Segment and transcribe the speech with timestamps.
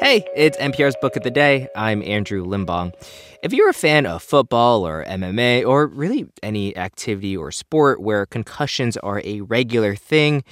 [0.00, 1.68] Hey, it's NPR's Book of the Day.
[1.76, 2.94] I'm Andrew Limbong.
[3.42, 8.24] If you're a fan of football or MMA or really any activity or sport where
[8.24, 10.42] concussions are a regular thing,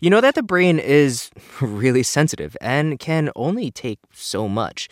[0.00, 1.30] you know that the brain is
[1.60, 4.88] really sensitive and can only take so much.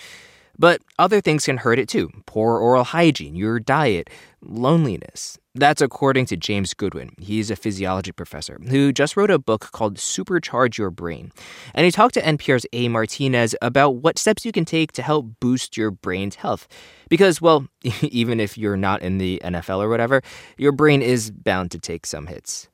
[0.59, 4.09] But other things can hurt it too poor oral hygiene, your diet,
[4.41, 5.38] loneliness.
[5.55, 7.11] That's according to James Goodwin.
[7.18, 11.32] He's a physiology professor who just wrote a book called Supercharge Your Brain.
[11.74, 12.88] And he talked to NPR's A.
[12.88, 16.69] Martinez about what steps you can take to help boost your brain's health.
[17.09, 17.69] Because, well,
[18.02, 20.20] even if you're not in the NFL or whatever,
[20.59, 22.69] your brain is bound to take some hits.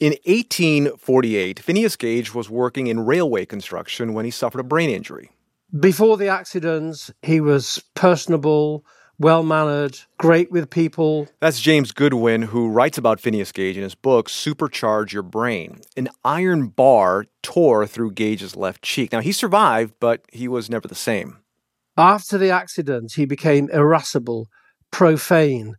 [0.00, 5.30] In 1848, Phineas Gage was working in railway construction when he suffered a brain injury.
[5.76, 8.86] Before the accidents, he was personable,
[9.18, 11.28] well mannered, great with people.
[11.40, 15.82] That's James Goodwin, who writes about Phineas Gage in his book, Supercharge Your Brain.
[15.94, 19.12] An iron bar tore through Gage's left cheek.
[19.12, 21.36] Now, he survived, but he was never the same.
[21.98, 24.46] After the accident, he became irascible,
[24.90, 25.74] profane,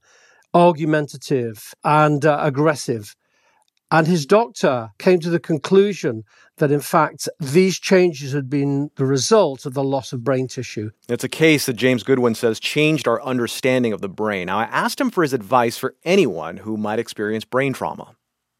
[0.53, 3.15] argumentative, and uh, aggressive.
[3.91, 6.23] And his doctor came to the conclusion
[6.57, 10.91] that, in fact, these changes had been the result of the loss of brain tissue.
[11.07, 14.45] It's a case that James Goodwin says changed our understanding of the brain.
[14.45, 18.15] Now, I asked him for his advice for anyone who might experience brain trauma.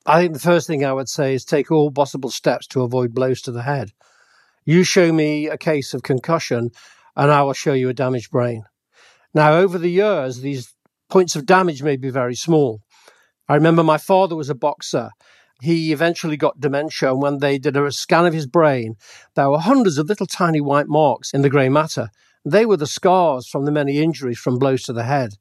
[0.06, 3.14] I think the first thing I would say is take all possible steps to avoid
[3.14, 3.92] blows to the head.
[4.66, 6.72] You show me a case of concussion,
[7.16, 8.64] and I will show you a damaged brain.
[9.36, 10.74] Now, over the years, these
[11.10, 12.82] points of damage may be very small.
[13.50, 15.10] I remember my father was a boxer.
[15.60, 18.94] He eventually got dementia, and when they did a scan of his brain,
[19.36, 22.10] there were hundreds of little tiny white marks in the grey matter.
[22.46, 25.32] They were the scars from the many injuries from blows to the head.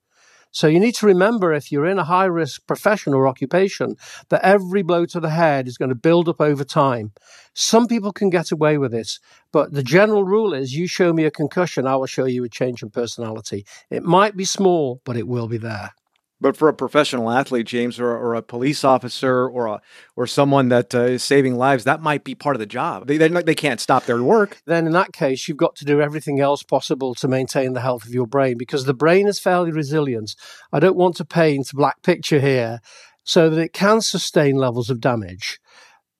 [0.50, 3.96] So you need to remember if you're in a high risk profession or occupation
[4.30, 7.12] that every blow to the head is going to build up over time.
[7.52, 9.18] Some people can get away with it,
[9.52, 12.48] but the general rule is you show me a concussion, I will show you a
[12.48, 13.66] change in personality.
[13.90, 15.92] It might be small, but it will be there.
[16.40, 19.80] But for a professional athlete, James, or, or a police officer, or a
[20.14, 23.08] or someone that uh, is saving lives, that might be part of the job.
[23.08, 24.60] They they can't stop their work.
[24.64, 28.04] Then, in that case, you've got to do everything else possible to maintain the health
[28.06, 30.36] of your brain because the brain is fairly resilient.
[30.72, 32.80] I don't want to paint a black picture here,
[33.24, 35.58] so that it can sustain levels of damage.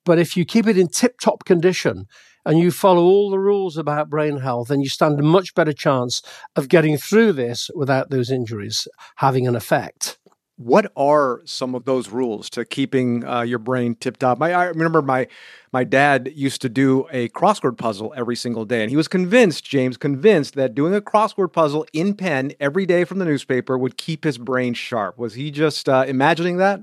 [0.05, 2.07] But if you keep it in tip-top condition,
[2.45, 5.73] and you follow all the rules about brain health, then you stand a much better
[5.73, 6.23] chance
[6.57, 10.19] of getting through this without those injuries having an effect.
[10.57, 14.43] What are some of those rules to keeping uh, your brain tip top?
[14.43, 15.29] I remember my
[15.73, 19.65] my dad used to do a crossword puzzle every single day, and he was convinced,
[19.65, 23.97] James, convinced that doing a crossword puzzle in pen every day from the newspaper would
[23.97, 25.17] keep his brain sharp.
[25.17, 26.81] Was he just uh, imagining that?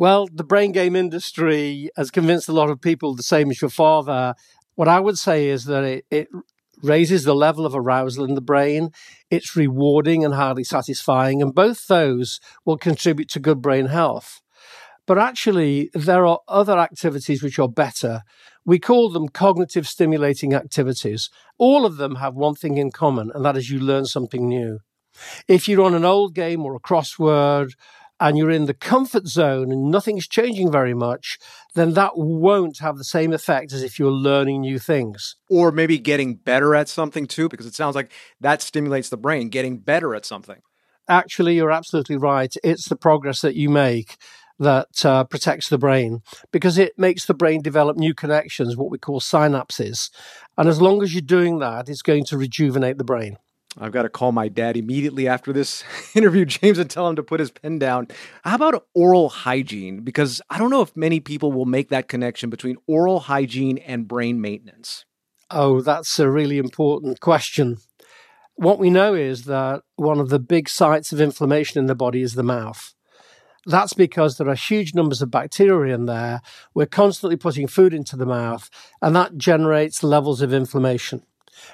[0.00, 3.68] Well, the brain game industry has convinced a lot of people the same as your
[3.68, 4.34] father.
[4.74, 6.28] What I would say is that it, it
[6.82, 8.92] raises the level of arousal in the brain.
[9.30, 14.40] It's rewarding and highly satisfying, and both those will contribute to good brain health.
[15.06, 18.22] But actually, there are other activities which are better.
[18.64, 21.28] We call them cognitive stimulating activities.
[21.58, 24.78] All of them have one thing in common, and that is you learn something new.
[25.46, 27.72] If you're on an old game or a crossword
[28.20, 31.38] and you're in the comfort zone and nothing's changing very much,
[31.74, 35.36] then that won't have the same effect as if you're learning new things.
[35.48, 39.48] Or maybe getting better at something too, because it sounds like that stimulates the brain,
[39.48, 40.60] getting better at something.
[41.08, 42.54] Actually, you're absolutely right.
[42.62, 44.18] It's the progress that you make
[44.60, 46.20] that uh, protects the brain
[46.52, 50.10] because it makes the brain develop new connections, what we call synapses.
[50.58, 53.38] And as long as you're doing that, it's going to rejuvenate the brain.
[53.78, 57.22] I've got to call my dad immediately after this interview, James, and tell him to
[57.22, 58.08] put his pen down.
[58.42, 60.00] How about oral hygiene?
[60.00, 64.08] Because I don't know if many people will make that connection between oral hygiene and
[64.08, 65.04] brain maintenance.
[65.50, 67.78] Oh, that's a really important question.
[68.56, 72.22] What we know is that one of the big sites of inflammation in the body
[72.22, 72.94] is the mouth.
[73.66, 76.40] That's because there are huge numbers of bacteria in there.
[76.74, 78.70] We're constantly putting food into the mouth,
[79.02, 81.22] and that generates levels of inflammation.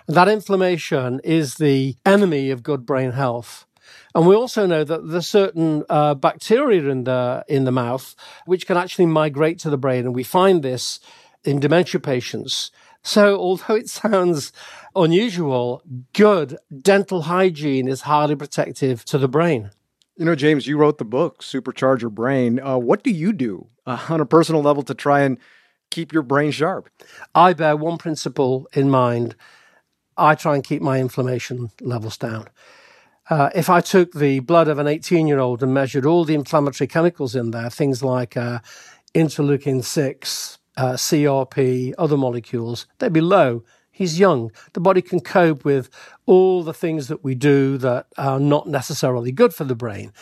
[0.07, 3.67] And that inflammation is the enemy of good brain health.
[4.15, 8.15] And we also know that there's certain uh, bacteria in the in the mouth
[8.47, 11.01] which can actually migrate to the brain, and we find this
[11.45, 12.71] in dementia patients.
[13.03, 14.53] So, although it sounds
[14.97, 15.83] unusual,
[16.13, 19.71] good dental hygiene is highly protective to the brain.
[20.17, 22.59] You know, James, you wrote the book Supercharge Your Brain.
[22.59, 25.39] Uh, what do you do uh, on a personal level to try and
[25.91, 26.89] keep your brain sharp?
[27.35, 29.37] I bear one principle in mind
[30.17, 32.49] I try and keep my inflammation levels down.
[33.29, 36.35] Uh, if I took the blood of an 18 year old and measured all the
[36.35, 38.61] inflammatory chemicals in there, things like uh,
[39.15, 43.65] interleukin 6, uh, CRP, other molecules, they'd be low.
[43.91, 44.53] He's young.
[44.75, 45.89] The body can cope with
[46.27, 50.13] all the things that we do that are not necessarily good for the brain.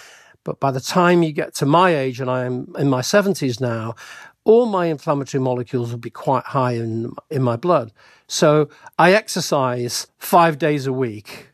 [0.45, 3.61] But by the time you get to my age, and I am in my 70s
[3.61, 3.97] now,
[4.45, 7.93] all my inflammatory molecules will be quite high in, in my blood.
[8.27, 8.69] So
[8.99, 11.49] I exercise five days a week.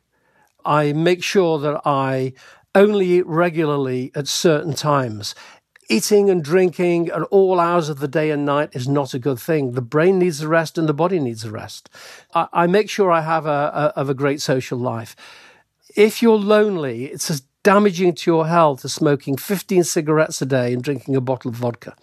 [0.65, 2.33] I make sure that I
[2.75, 5.35] only eat regularly at certain times.
[5.89, 9.41] Eating and drinking at all hours of the day and night is not a good
[9.41, 9.73] thing.
[9.73, 11.91] The brain needs a rest and the body needs a rest.
[12.35, 15.17] I, I make sure I have a, a, a great social life.
[15.97, 20.73] If you're lonely, it's as damaging to your health as smoking 15 cigarettes a day
[20.73, 21.97] and drinking a bottle of vodka.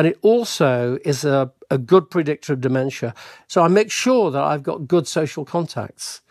[0.00, 3.12] And it also is a, a good predictor of dementia.
[3.48, 6.22] So I make sure that I've got good social contacts.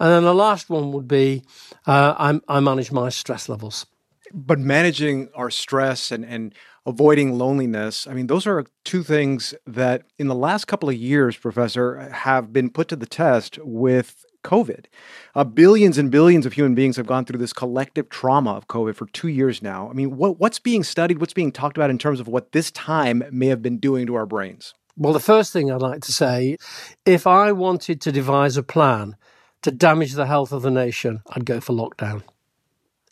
[0.00, 1.42] And then the last one would be
[1.86, 3.84] uh, I, I manage my stress levels.
[4.32, 6.54] But managing our stress and, and
[6.86, 11.36] avoiding loneliness, I mean, those are two things that in the last couple of years,
[11.36, 14.86] Professor, have been put to the test with COVID.
[15.34, 18.94] Uh, billions and billions of human beings have gone through this collective trauma of COVID
[18.94, 19.88] for two years now.
[19.90, 22.70] I mean, what, what's being studied, what's being talked about in terms of what this
[22.70, 24.74] time may have been doing to our brains?
[24.96, 26.56] Well, the first thing I'd like to say
[27.04, 29.16] if I wanted to devise a plan
[29.62, 32.22] to damage the health of the nation, I'd go for lockdown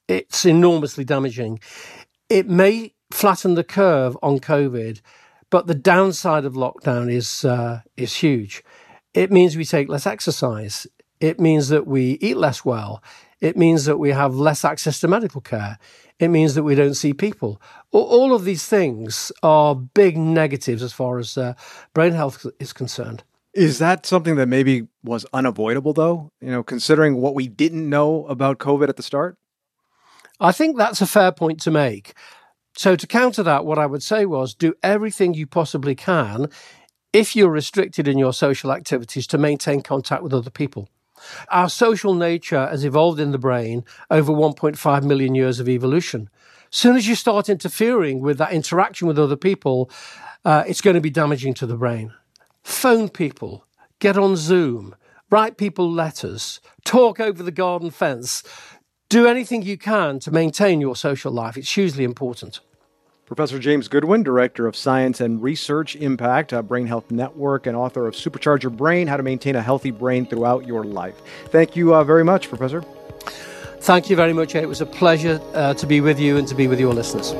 [0.08, 1.60] it's enormously damaging.
[2.28, 5.00] It may flatten the curve on COVID,
[5.50, 8.62] but the downside of lockdown is uh, is huge.
[9.14, 10.86] It means we take less exercise.
[11.20, 13.02] It means that we eat less well.
[13.40, 15.78] It means that we have less access to medical care.
[16.18, 17.60] It means that we don't see people.
[17.92, 21.54] All of these things are big negatives as far as uh,
[21.92, 23.22] brain health is concerned.
[23.52, 26.30] Is that something that maybe was unavoidable, though?
[26.40, 29.38] You know, considering what we didn't know about COVID at the start?
[30.40, 32.14] I think that's a fair point to make.
[32.76, 36.48] So, to counter that, what I would say was do everything you possibly can
[37.14, 40.90] if you're restricted in your social activities to maintain contact with other people.
[41.50, 46.28] Our social nature has evolved in the brain over 1.5 million years of evolution.
[46.70, 49.90] Soon as you start interfering with that interaction with other people,
[50.44, 52.12] uh, it's going to be damaging to the brain.
[52.62, 53.64] Phone people,
[53.98, 54.94] get on Zoom,
[55.30, 58.42] write people letters, talk over the garden fence,
[59.08, 61.56] do anything you can to maintain your social life.
[61.56, 62.60] It's hugely important.
[63.26, 68.14] Professor James Goodwin, Director of Science and Research Impact, Brain Health Network, and author of
[68.14, 71.20] Supercharge Your Brain How to Maintain a Healthy Brain Throughout Your Life.
[71.46, 72.82] Thank you uh, very much, Professor.
[73.80, 74.54] Thank you very much.
[74.54, 77.32] It was a pleasure uh, to be with you and to be with your listeners.